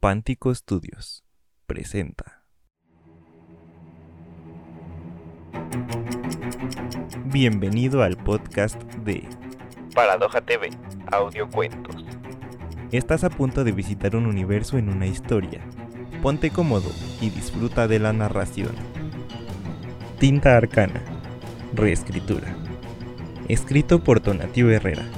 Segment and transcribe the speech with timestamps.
[0.00, 1.24] Pántico Studios
[1.66, 2.44] presenta.
[7.24, 9.24] Bienvenido al podcast de
[9.96, 10.70] Paradoja TV,
[11.10, 11.96] audiocuentos.
[12.92, 15.62] Estás a punto de visitar un universo en una historia.
[16.22, 18.76] Ponte cómodo y disfruta de la narración.
[20.20, 21.02] Tinta Arcana.
[21.74, 22.54] Reescritura.
[23.48, 25.08] Escrito por Tonatiuh Herrera.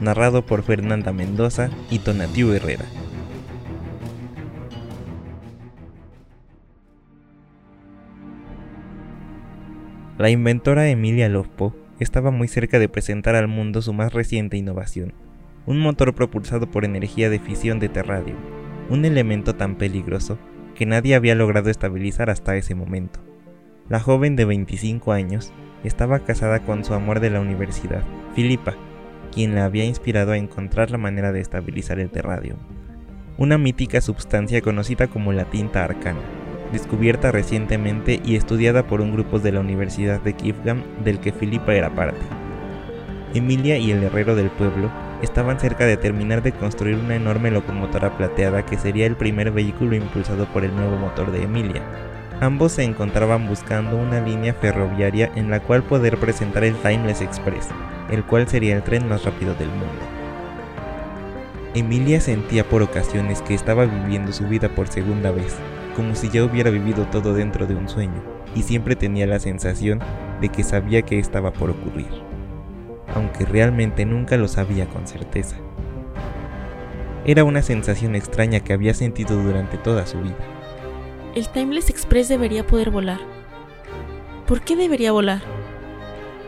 [0.00, 2.86] Narrado por Fernanda Mendoza y Tonatiuh Herrera.
[10.20, 15.14] La inventora Emilia Lofpo estaba muy cerca de presentar al mundo su más reciente innovación,
[15.64, 18.34] un motor propulsado por energía de fisión de terradio,
[18.90, 20.38] un elemento tan peligroso
[20.74, 23.20] que nadie había logrado estabilizar hasta ese momento.
[23.88, 28.02] La joven de 25 años estaba casada con su amor de la universidad,
[28.34, 28.74] Filipa,
[29.32, 32.56] quien la había inspirado a encontrar la manera de estabilizar el terradio,
[33.38, 36.20] una mítica sustancia conocida como la tinta arcana
[36.72, 41.74] descubierta recientemente y estudiada por un grupo de la Universidad de Kifgam del que Filipa
[41.74, 42.20] era parte.
[43.34, 44.90] Emilia y el herrero del pueblo
[45.22, 49.94] estaban cerca de terminar de construir una enorme locomotora plateada que sería el primer vehículo
[49.94, 51.82] impulsado por el nuevo motor de Emilia.
[52.40, 57.68] Ambos se encontraban buscando una línea ferroviaria en la cual poder presentar el Timeless Express,
[58.10, 60.20] el cual sería el tren más rápido del mundo.
[61.74, 65.54] Emilia sentía por ocasiones que estaba viviendo su vida por segunda vez,
[66.00, 68.22] como si ya hubiera vivido todo dentro de un sueño,
[68.54, 70.00] y siempre tenía la sensación
[70.40, 72.08] de que sabía que estaba por ocurrir,
[73.14, 75.56] aunque realmente nunca lo sabía con certeza.
[77.26, 80.38] Era una sensación extraña que había sentido durante toda su vida.
[81.34, 83.20] El Timeless Express debería poder volar.
[84.46, 85.42] ¿Por qué debería volar?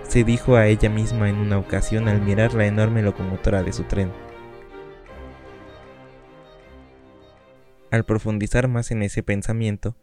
[0.09, 3.83] Se dijo a ella misma en una ocasión al mirar la enorme locomotora de su
[3.83, 4.11] tren.
[7.92, 9.96] Al profundizar más en ese pensamiento,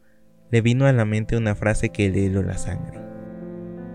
[0.52, 3.00] le vino a la mente una frase que le heló la sangre.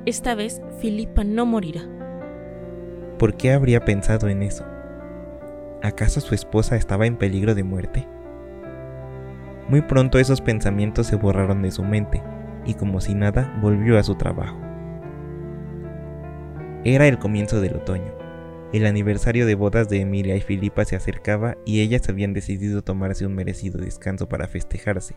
[0.05, 1.81] Esta vez Filipa no morirá.
[3.17, 4.65] ¿Por qué habría pensado en eso?
[5.81, 8.05] ¿Acaso su esposa estaba en peligro de muerte?
[9.69, 12.21] Muy pronto esos pensamientos se borraron de su mente
[12.65, 14.59] y como si nada volvió a su trabajo.
[16.83, 18.24] Era el comienzo del otoño.
[18.73, 23.25] El aniversario de bodas de Emilia y Filipa se acercaba y ellas habían decidido tomarse
[23.25, 25.15] un merecido descanso para festejarse.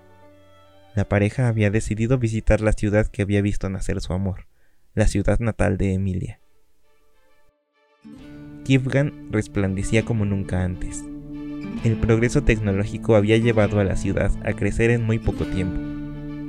[0.94, 4.46] La pareja había decidido visitar la ciudad que había visto nacer su amor,
[4.94, 6.40] la ciudad natal de Emilia.
[8.64, 11.04] Kivgan resplandecía como nunca antes.
[11.84, 15.97] El progreso tecnológico había llevado a la ciudad a crecer en muy poco tiempo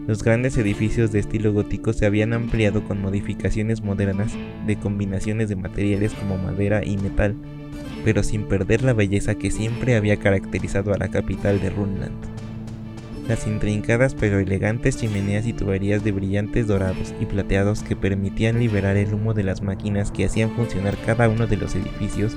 [0.09, 4.33] los grandes edificios de estilo gótico se habían ampliado con modificaciones modernas
[4.65, 7.35] de combinaciones de materiales como madera y metal,
[8.03, 12.15] pero sin perder la belleza que siempre había caracterizado a la capital de Runland.
[13.27, 18.97] Las intrincadas pero elegantes chimeneas y tuberías de brillantes dorados y plateados que permitían liberar
[18.97, 22.35] el humo de las máquinas que hacían funcionar cada uno de los edificios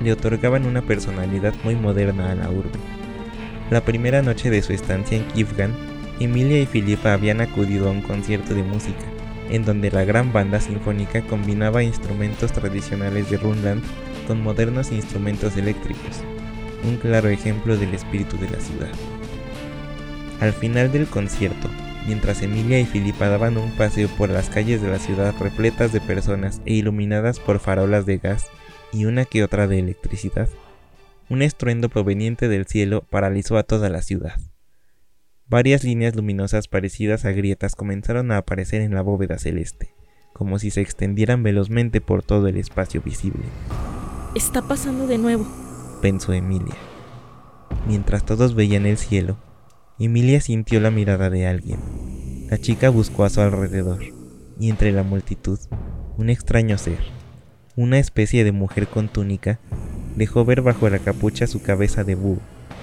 [0.00, 2.78] le otorgaban una personalidad muy moderna a la urbe.
[3.72, 5.89] La primera noche de su estancia en Kivgan
[6.20, 9.06] Emilia y Filipa habían acudido a un concierto de música,
[9.48, 13.82] en donde la gran banda sinfónica combinaba instrumentos tradicionales de Runland
[14.26, 16.22] con modernos instrumentos eléctricos,
[16.84, 18.90] un claro ejemplo del espíritu de la ciudad.
[20.40, 21.70] Al final del concierto,
[22.06, 26.02] mientras Emilia y Filipa daban un paseo por las calles de la ciudad repletas de
[26.02, 28.48] personas e iluminadas por farolas de gas
[28.92, 30.50] y una que otra de electricidad,
[31.30, 34.38] un estruendo proveniente del cielo paralizó a toda la ciudad.
[35.50, 39.96] Varias líneas luminosas parecidas a grietas comenzaron a aparecer en la bóveda celeste,
[40.32, 43.42] como si se extendieran velozmente por todo el espacio visible.
[44.36, 45.44] Está pasando de nuevo,
[46.00, 46.76] pensó Emilia.
[47.88, 49.38] Mientras todos veían el cielo,
[49.98, 51.80] Emilia sintió la mirada de alguien.
[52.48, 54.04] La chica buscó a su alrededor,
[54.60, 55.58] y entre la multitud,
[56.16, 56.98] un extraño ser,
[57.74, 59.58] una especie de mujer con túnica,
[60.14, 62.38] dejó ver bajo la capucha su cabeza de búho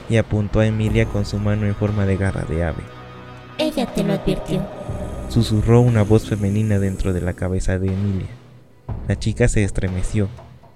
[0.09, 2.83] y apuntó a Emilia con su mano en forma de garra de ave.
[3.57, 4.65] Ella te lo advirtió.
[5.29, 8.27] Susurró una voz femenina dentro de la cabeza de Emilia.
[9.07, 10.29] La chica se estremeció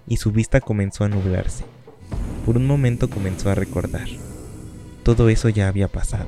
[0.08, 1.64] y su vista comenzó a nublarse.
[2.46, 4.08] Por un momento comenzó a recordar.
[5.04, 6.28] Todo eso ya había pasado.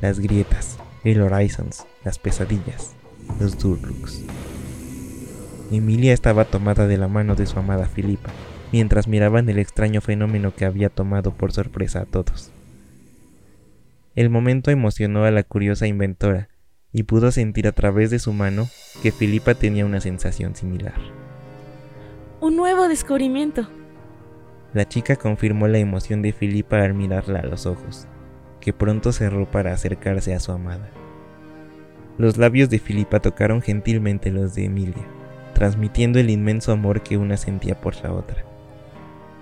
[0.00, 2.92] Las grietas, el Horizons, las pesadillas,
[3.40, 4.22] los Durlux.
[5.70, 8.30] Emilia estaba tomada de la mano de su amada Filipa
[8.72, 12.50] mientras miraban el extraño fenómeno que había tomado por sorpresa a todos.
[14.14, 16.48] El momento emocionó a la curiosa inventora
[16.92, 18.68] y pudo sentir a través de su mano
[19.02, 20.94] que Filipa tenía una sensación similar.
[22.40, 23.68] Un nuevo descubrimiento.
[24.74, 28.06] La chica confirmó la emoción de Filipa al mirarla a los ojos.
[28.60, 30.90] que pronto cerró para acercarse a su amada.
[32.18, 35.06] Los labios de Filipa tocaron gentilmente los de Emilia,
[35.54, 38.47] transmitiendo el inmenso amor que una sentía por la otra.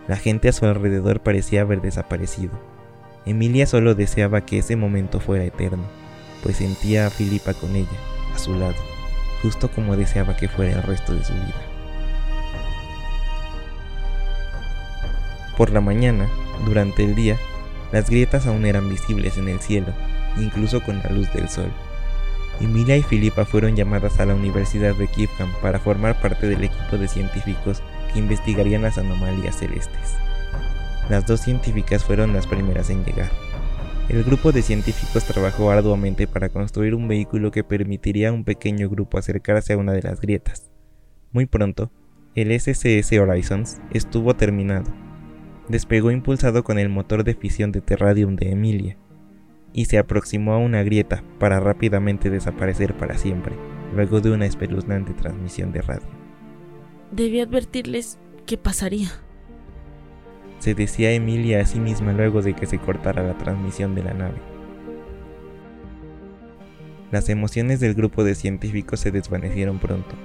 [0.09, 2.53] La gente a su alrededor parecía haber desaparecido.
[3.25, 5.85] Emilia solo deseaba que ese momento fuera eterno,
[6.45, 7.89] pues sentía a Filipa con ella,
[8.33, 8.77] a su lado,
[9.43, 11.63] justo como deseaba que fuera el resto de su vida.
[15.57, 16.29] Por la mañana,
[16.65, 17.37] durante el día,
[17.91, 19.93] las grietas aún eran visibles en el cielo,
[20.37, 21.73] incluso con la luz del sol.
[22.61, 25.31] Emilia y Filipa fueron llamadas a la Universidad de Kiev
[25.61, 27.83] para formar parte del equipo de científicos
[28.17, 30.17] investigarían las anomalías celestes.
[31.09, 33.31] Las dos científicas fueron las primeras en llegar.
[34.09, 38.89] El grupo de científicos trabajó arduamente para construir un vehículo que permitiría a un pequeño
[38.89, 40.71] grupo acercarse a una de las grietas.
[41.33, 41.91] Muy pronto,
[42.35, 44.93] el SCS Horizons estuvo terminado.
[45.69, 48.97] Despegó impulsado con el motor de fisión de Terradium de Emilia,
[49.73, 53.55] y se aproximó a una grieta para rápidamente desaparecer para siempre,
[53.95, 56.26] luego de una espeluznante transmisión de radio.
[57.13, 59.09] Debí advertirles qué pasaría.
[60.59, 64.15] Se decía Emilia a sí misma luego de que se cortara la transmisión de la
[64.15, 64.41] nave.
[67.13, 70.17] Las emociones del grupo de científicos se desvanecieron pronto,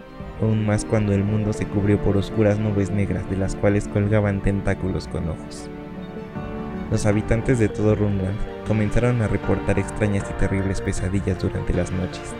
[0.41, 4.41] aún más cuando el mundo se cubrió por oscuras nubes negras de las cuales colgaban
[4.41, 5.69] tentáculos con ojos.
[6.89, 8.37] Los habitantes de todo Runland
[8.67, 12.33] comenzaron a reportar extrañas y terribles pesadillas durante las noches,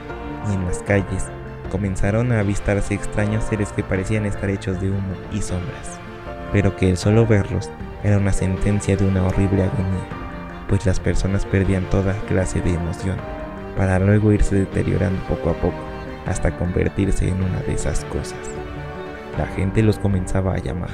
[0.49, 1.27] y en las calles
[1.71, 5.99] comenzaron a avistarse extraños seres que parecían estar hechos de humo y sombras,
[6.51, 7.71] pero que el solo verlos
[8.03, 10.07] era una sentencia de una horrible agonía,
[10.67, 13.17] pues las personas perdían toda clase de emoción,
[13.77, 15.79] para luego irse deteriorando poco a poco
[16.27, 18.37] hasta convertirse en una de esas cosas.
[19.37, 20.89] La gente los comenzaba a llamar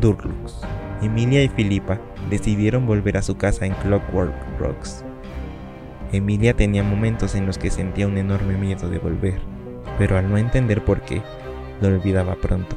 [0.00, 0.62] Durlux.
[1.02, 2.00] Emilia y Filipa
[2.30, 5.04] decidieron volver a su casa en Clockwork Rocks.
[6.12, 9.40] Emilia tenía momentos en los que sentía un enorme miedo de volver,
[9.98, 11.22] pero al no entender por qué,
[11.80, 12.76] lo olvidaba pronto,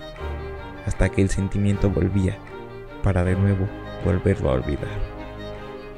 [0.86, 2.38] hasta que el sentimiento volvía,
[3.04, 3.68] para de nuevo
[4.04, 4.90] volverlo a olvidar.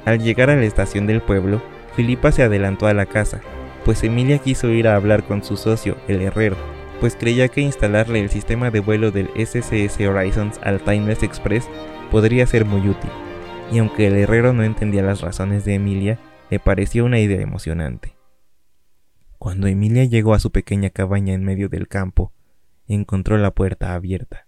[0.04, 1.60] Al llegar a la estación del pueblo,
[1.94, 3.40] Filipa se adelantó a la casa,
[3.84, 6.56] pues Emilia quiso ir a hablar con su socio, el herrero,
[7.00, 11.68] pues creía que instalarle el sistema de vuelo del SCS Horizons al Timeless Express
[12.10, 13.10] podría ser muy útil,
[13.70, 16.18] y aunque el herrero no entendía las razones de Emilia,
[16.50, 18.17] le pareció una idea emocionante.
[19.38, 22.32] Cuando Emilia llegó a su pequeña cabaña en medio del campo,
[22.86, 24.46] encontró la puerta abierta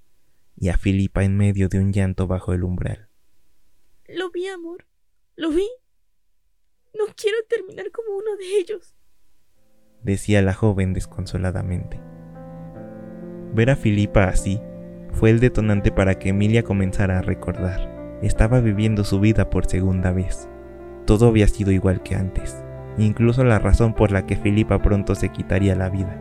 [0.56, 3.08] y a Filipa en medio de un llanto bajo el umbral.
[4.08, 4.86] Lo vi, amor.
[5.36, 5.68] Lo vi.
[6.92, 8.94] No quiero terminar como uno de ellos,
[10.02, 12.00] decía la joven desconsoladamente.
[13.54, 14.60] Ver a Filipa así
[15.12, 18.18] fue el detonante para que Emilia comenzara a recordar.
[18.22, 20.48] Estaba viviendo su vida por segunda vez.
[21.06, 22.62] Todo había sido igual que antes,
[23.04, 26.20] incluso la razón por la que Filipa pronto se quitaría la vida.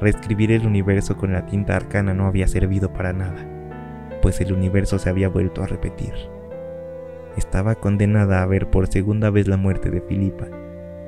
[0.00, 3.46] Reescribir el universo con la tinta arcana no había servido para nada,
[4.20, 6.12] pues el universo se había vuelto a repetir.
[7.36, 10.46] Estaba condenada a ver por segunda vez la muerte de Filipa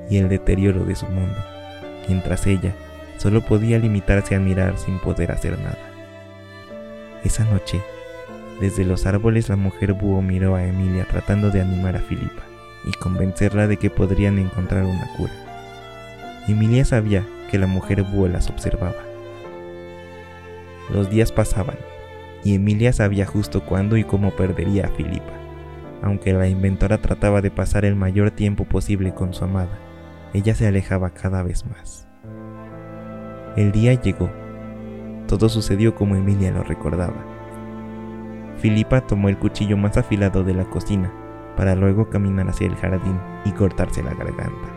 [0.09, 1.39] y el deterioro de su mundo,
[2.09, 2.75] mientras ella
[3.19, 5.79] solo podía limitarse a mirar sin poder hacer nada.
[7.25, 7.83] Esa noche,
[8.61, 12.48] desde los árboles la mujer búho miró a Emilia tratando de animar a Filipa
[12.89, 15.33] y convencerla de que podrían encontrar una cura.
[16.49, 19.05] Emilia sabía que la mujer búho las observaba.
[20.91, 21.77] Los días pasaban
[22.43, 25.33] y Emilia sabía justo cuándo y cómo perdería a Filipa.
[26.03, 29.79] Aunque la inventora trataba de pasar el mayor tiempo posible con su amada,
[30.33, 32.09] ella se alejaba cada vez más.
[33.57, 34.31] El día llegó
[35.29, 37.23] todo sucedió como Emilia lo recordaba.
[38.57, 41.13] Filipa tomó el cuchillo más afilado de la cocina
[41.59, 44.69] para luego caminar hacia el jardín y cortarse la garganta.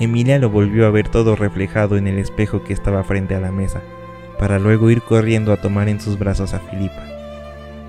[0.00, 3.52] Emilia lo volvió a ver todo reflejado en el espejo que estaba frente a la
[3.52, 3.80] mesa,
[4.36, 7.04] para luego ir corriendo a tomar en sus brazos a Filipa,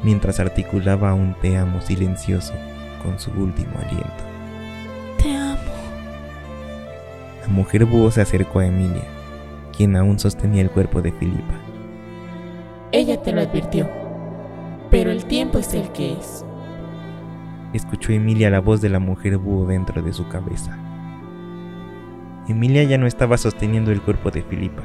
[0.03, 2.53] mientras articulaba un te amo silencioso
[3.01, 4.23] con su último aliento.
[5.17, 5.57] Te amo.
[7.41, 9.03] La mujer búho se acercó a Emilia
[9.75, 11.55] quien aún sostenía el cuerpo de Filipa.
[12.91, 13.89] Ella te lo advirtió,
[14.91, 16.45] pero el tiempo es el que es.
[17.73, 20.77] Escuchó Emilia la voz de la mujer búho dentro de su cabeza.
[22.47, 24.83] Emilia ya no estaba sosteniendo el cuerpo de Filipa,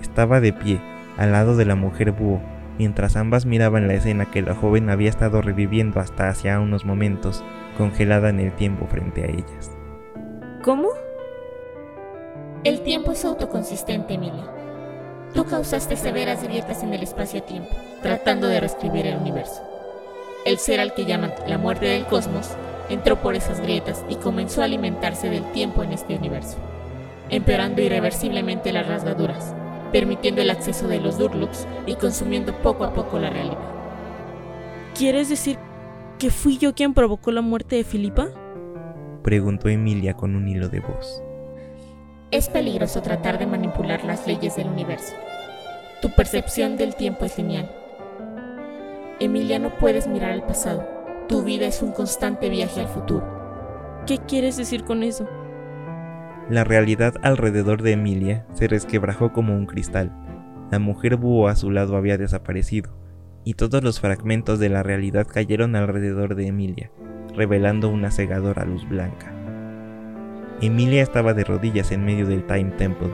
[0.00, 0.80] estaba de pie,
[1.16, 2.40] al lado de la mujer búho,
[2.78, 7.42] mientras ambas miraban la escena que la joven había estado reviviendo hasta hacia unos momentos,
[7.76, 9.72] congelada en el tiempo frente a ellas.
[10.62, 10.88] ¿Cómo?
[12.64, 14.44] El tiempo es autoconsistente, Emilia.
[15.34, 19.69] Tú causaste severas grietas en el espacio-tiempo, tratando de reescribir el universo.
[20.46, 22.50] El ser al que llaman la muerte del cosmos
[22.88, 26.56] entró por esas grietas y comenzó a alimentarse del tiempo en este universo,
[27.28, 29.54] empeorando irreversiblemente las rasgaduras,
[29.92, 33.58] permitiendo el acceso de los Durlux y consumiendo poco a poco la realidad.
[34.96, 35.58] ¿Quieres decir
[36.18, 38.28] que fui yo quien provocó la muerte de Filipa?
[39.22, 41.22] Preguntó Emilia con un hilo de voz.
[42.30, 45.14] Es peligroso tratar de manipular las leyes del universo.
[46.00, 47.79] Tu percepción del tiempo es lineal.
[49.20, 50.82] Emilia, no puedes mirar al pasado.
[51.28, 53.22] Tu vida es un constante viaje al futuro.
[54.06, 55.28] ¿Qué quieres decir con eso?
[56.48, 60.10] La realidad alrededor de Emilia se resquebrajó como un cristal.
[60.70, 62.96] La mujer búho a su lado había desaparecido,
[63.44, 66.90] y todos los fragmentos de la realidad cayeron alrededor de Emilia,
[67.36, 69.34] revelando una cegadora luz blanca.
[70.62, 73.10] Emilia estaba de rodillas en medio del Time Temple,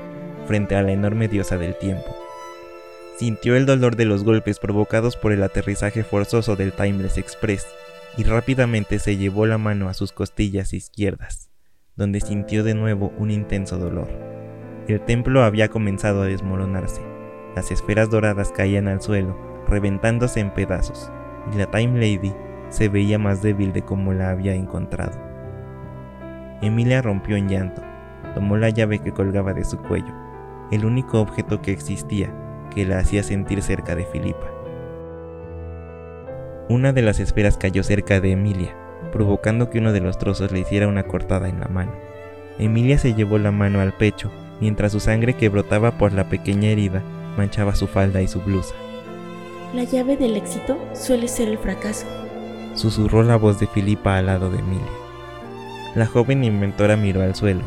[0.46, 2.14] frente a la enorme diosa del tiempo.
[3.16, 7.66] Sintió el dolor de los golpes provocados por el aterrizaje forzoso del Timeless Express
[8.18, 11.48] y rápidamente se llevó la mano a sus costillas izquierdas,
[11.96, 14.08] donde sintió de nuevo un intenso dolor.
[14.86, 17.00] El templo había comenzado a desmoronarse.
[17.54, 19.34] Las esferas doradas caían al suelo,
[19.66, 21.10] reventándose en pedazos,
[21.54, 22.34] y la Time Lady
[22.68, 25.18] se veía más débil de como la había encontrado.
[26.60, 27.80] Emilia rompió en llanto,
[28.34, 30.14] tomó la llave que colgaba de su cuello,
[30.70, 32.30] el único objeto que existía
[32.70, 34.46] que la hacía sentir cerca de Filipa.
[36.68, 38.74] Una de las esferas cayó cerca de Emilia,
[39.12, 41.92] provocando que uno de los trozos le hiciera una cortada en la mano.
[42.58, 44.30] Emilia se llevó la mano al pecho,
[44.60, 47.02] mientras su sangre que brotaba por la pequeña herida
[47.36, 48.74] manchaba su falda y su blusa.
[49.74, 52.06] La llave del éxito suele ser el fracaso,
[52.74, 54.86] susurró la voz de Filipa al lado de Emilia.
[55.94, 57.62] La joven inventora miró al suelo,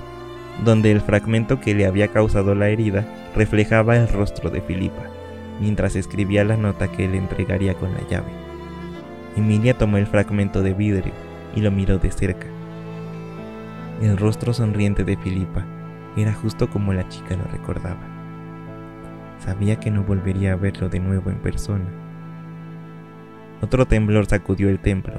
[0.63, 3.05] donde el fragmento que le había causado la herida
[3.39, 5.03] reflejaba el rostro de Filipa,
[5.61, 8.33] mientras escribía la nota que le entregaría con la llave.
[9.37, 11.13] Emilia tomó el fragmento de vidrio
[11.55, 12.47] y lo miró de cerca.
[14.01, 15.65] El rostro sonriente de Filipa
[16.17, 18.01] era justo como la chica lo recordaba.
[19.39, 21.85] Sabía que no volvería a verlo de nuevo en persona.
[23.61, 25.13] Otro temblor sacudió el templo.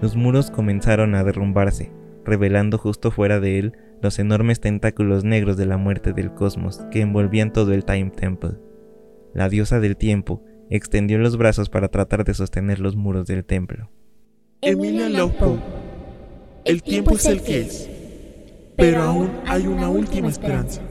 [0.00, 1.92] Los muros comenzaron a derrumbarse,
[2.24, 7.00] revelando justo fuera de él los enormes tentáculos negros de la muerte del cosmos que
[7.00, 8.52] envolvían todo el Time Temple.
[9.34, 13.90] La diosa del tiempo extendió los brazos para tratar de sostener los muros del templo.
[14.62, 15.58] Emilia Lopo,
[16.64, 17.90] el tiempo es el que es,
[18.76, 20.82] pero aún hay una última esperanza.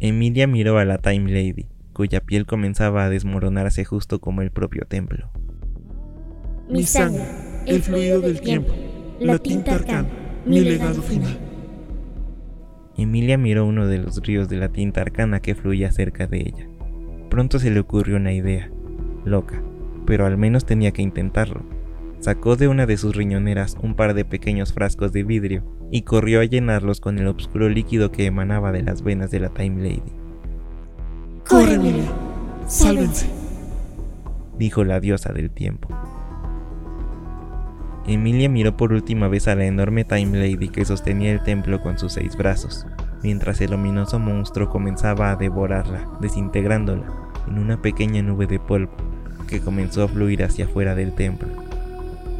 [0.00, 4.84] Emilia miró a la Time Lady, cuya piel comenzaba a desmoronarse justo como el propio
[4.86, 5.30] templo.
[6.68, 7.24] Mi sangre,
[7.66, 8.72] el fluido del tiempo,
[9.20, 10.08] la tinta arcana,
[10.46, 11.36] mi legado final.
[12.96, 16.68] Emilia miró uno de los ríos de la tinta arcana que fluía cerca de ella.
[17.28, 18.70] Pronto se le ocurrió una idea,
[19.24, 19.60] loca,
[20.06, 21.62] pero al menos tenía que intentarlo.
[22.20, 26.40] Sacó de una de sus riñoneras un par de pequeños frascos de vidrio y corrió
[26.40, 30.12] a llenarlos con el oscuro líquido que emanaba de las venas de la Time Lady.
[31.46, 32.10] ¡Corre, Emilia!
[32.66, 33.26] ¡Sálvense!
[34.58, 35.88] dijo la diosa del tiempo.
[38.08, 41.98] Emilia miró por última vez a la enorme Time Lady que sostenía el templo con
[41.98, 42.86] sus seis brazos,
[43.24, 47.02] mientras el ominoso monstruo comenzaba a devorarla, desintegrándola
[47.48, 48.92] en una pequeña nube de polvo
[49.48, 51.48] que comenzó a fluir hacia afuera del templo.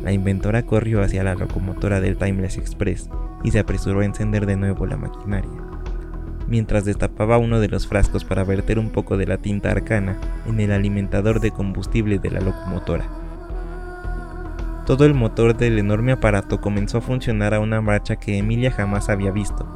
[0.04, 3.10] La inventora corrió hacia la locomotora del Timeless Express
[3.42, 5.50] y se apresuró a encender de nuevo la maquinaria,
[6.46, 10.60] mientras destapaba uno de los frascos para verter un poco de la tinta arcana en
[10.60, 13.25] el alimentador de combustible de la locomotora.
[14.86, 19.08] Todo el motor del enorme aparato comenzó a funcionar a una marcha que Emilia jamás
[19.08, 19.66] había visto.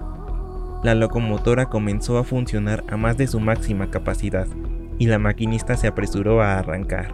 [0.85, 4.47] La locomotora comenzó a funcionar a más de su máxima capacidad
[5.01, 7.13] y la maquinista se apresuró a arrancar.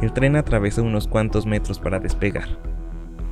[0.00, 2.48] El tren atravesó unos cuantos metros para despegar.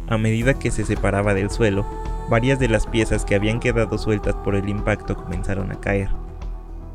[0.08, 1.86] A medida que se separaba del suelo,
[2.28, 6.08] varias de las piezas que habían quedado sueltas por el impacto comenzaron a caer.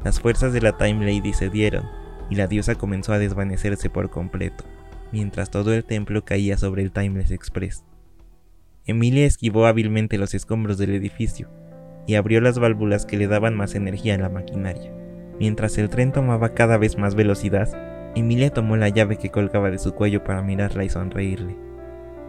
[0.03, 1.85] Las fuerzas de la Time Lady cedieron
[2.29, 4.65] y la diosa comenzó a desvanecerse por completo,
[5.13, 7.85] mientras todo el templo caía sobre el Timeless Express.
[8.85, 11.49] Emilia esquivó hábilmente los escombros del edificio
[12.07, 14.91] y abrió las válvulas que le daban más energía a la maquinaria.
[15.39, 17.69] Mientras el tren tomaba cada vez más velocidad,
[18.15, 21.55] Emilia tomó la llave que colgaba de su cuello para mirarla y sonreírle.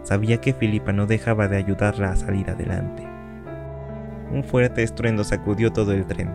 [0.03, 3.03] Sabía que Filipa no dejaba de ayudarla a salir adelante.
[4.31, 6.29] Un fuerte estruendo sacudió todo el tren.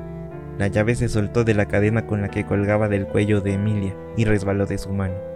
[0.58, 3.94] La llave se soltó de la cadena con la que colgaba del cuello de Emilia
[4.16, 5.29] y resbaló de su mano.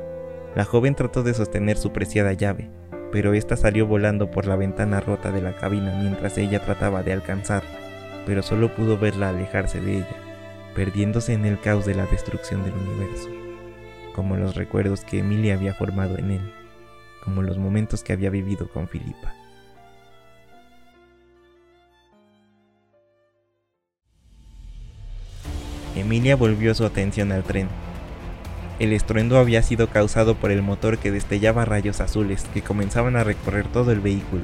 [0.54, 2.70] La joven trató de sostener su preciada llave,
[3.12, 7.12] pero ésta salió volando por la ventana rota de la cabina mientras ella trataba de
[7.12, 7.78] alcanzarla,
[8.26, 10.16] pero solo pudo verla alejarse de ella,
[10.74, 13.28] perdiéndose en el caos de la destrucción del universo
[14.14, 16.52] como los recuerdos que Emilia había formado en él,
[17.22, 19.34] como los momentos que había vivido con Filipa.
[25.96, 27.68] Emilia volvió su atención al tren.
[28.80, 33.22] El estruendo había sido causado por el motor que destellaba rayos azules que comenzaban a
[33.22, 34.42] recorrer todo el vehículo.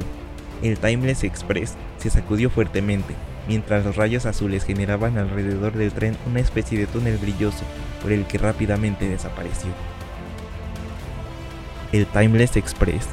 [0.63, 3.15] El Timeless Express se sacudió fuertemente,
[3.49, 7.65] mientras los rayos azules generaban alrededor del tren una especie de túnel brilloso
[8.03, 9.71] por el que rápidamente desapareció.
[11.93, 13.07] El Timeless Express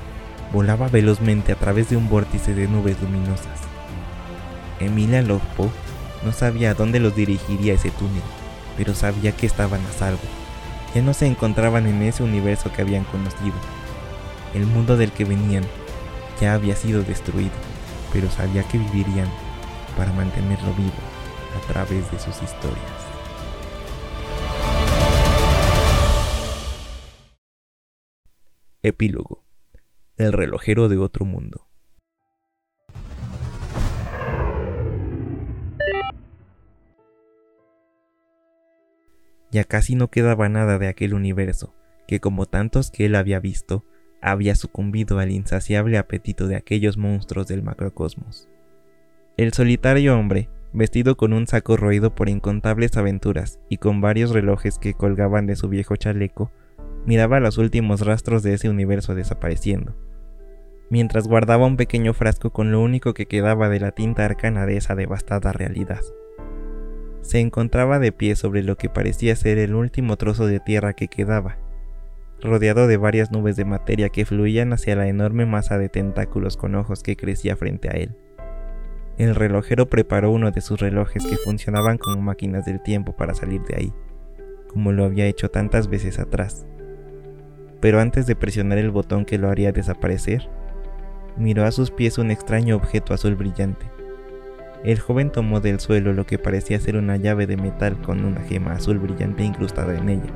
[0.53, 3.59] volaba velozmente a través de un vórtice de nubes luminosas.
[4.79, 5.71] Emilia Lovpo
[6.23, 8.21] no sabía a dónde los dirigiría ese túnel,
[8.77, 10.19] pero sabía que estaban a salvo.
[10.93, 13.55] Ya no se encontraban en ese universo que habían conocido.
[14.53, 15.63] El mundo del que venían
[16.39, 17.51] ya había sido destruido,
[18.13, 19.27] pero sabía que vivirían
[19.95, 20.91] para mantenerlo vivo
[21.55, 23.07] a través de sus historias.
[28.81, 29.43] Epílogo.
[30.15, 31.66] El relojero de otro mundo.
[39.57, 41.73] Ya casi no quedaba nada de aquel universo,
[42.07, 43.83] que como tantos que él había visto,
[44.21, 48.47] había sucumbido al insaciable apetito de aquellos monstruos del macrocosmos.
[49.35, 54.77] El solitario hombre, vestido con un saco roído por incontables aventuras y con varios relojes
[54.77, 56.51] que colgaban de su viejo chaleco,
[57.07, 59.95] miraba los últimos rastros de ese universo desapareciendo,
[60.91, 64.77] mientras guardaba un pequeño frasco con lo único que quedaba de la tinta arcana de
[64.77, 66.01] esa devastada realidad
[67.27, 71.09] se encontraba de pie sobre lo que parecía ser el último trozo de tierra que
[71.09, 71.57] quedaba,
[72.41, 76.73] rodeado de varias nubes de materia que fluían hacia la enorme masa de tentáculos con
[76.75, 78.15] ojos que crecía frente a él.
[79.17, 83.61] El relojero preparó uno de sus relojes que funcionaban como máquinas del tiempo para salir
[83.63, 83.93] de ahí,
[84.69, 86.65] como lo había hecho tantas veces atrás.
[87.81, 90.49] Pero antes de presionar el botón que lo haría desaparecer,
[91.35, 93.96] miró a sus pies un extraño objeto azul brillante.
[94.87, 98.39] El joven tomó del suelo lo que parecía ser una llave de metal con una
[98.43, 100.31] gema azul brillante incrustada en ella,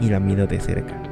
[0.00, 1.02] y la miró de cerca.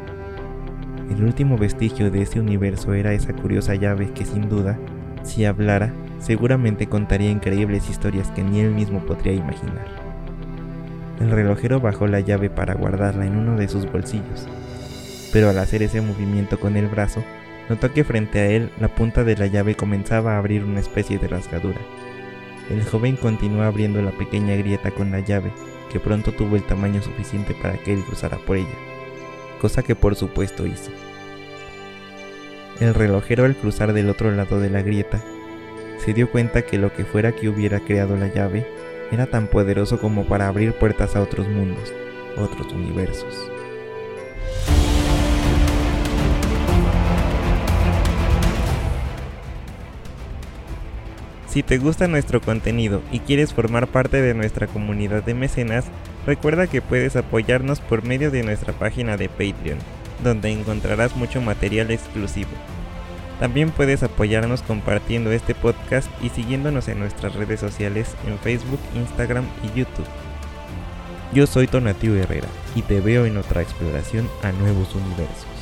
[1.11, 4.78] El último vestigio de ese universo era esa curiosa llave que sin duda,
[5.24, 9.84] si hablara, seguramente contaría increíbles historias que ni él mismo podría imaginar.
[11.18, 14.46] El relojero bajó la llave para guardarla en uno de sus bolsillos,
[15.32, 17.24] pero al hacer ese movimiento con el brazo,
[17.68, 21.18] notó que frente a él la punta de la llave comenzaba a abrir una especie
[21.18, 21.80] de rasgadura.
[22.70, 25.52] El joven continuó abriendo la pequeña grieta con la llave,
[25.90, 28.74] que pronto tuvo el tamaño suficiente para que él cruzara por ella,
[29.61, 30.90] cosa que por supuesto hizo.
[32.81, 35.22] El relojero al cruzar del otro lado de la grieta,
[35.98, 38.66] se dio cuenta que lo que fuera que hubiera creado la llave
[39.11, 41.92] era tan poderoso como para abrir puertas a otros mundos,
[42.37, 43.50] otros universos.
[51.56, 55.86] Si te gusta nuestro contenido y quieres formar parte de nuestra comunidad de mecenas,
[56.26, 59.78] recuerda que puedes apoyarnos por medio de nuestra página de Patreon,
[60.22, 62.50] donde encontrarás mucho material exclusivo.
[63.40, 69.46] También puedes apoyarnos compartiendo este podcast y siguiéndonos en nuestras redes sociales en Facebook, Instagram
[69.64, 70.04] y YouTube.
[71.32, 75.55] Yo soy Tonatio Herrera y te veo en otra exploración a nuevos universos.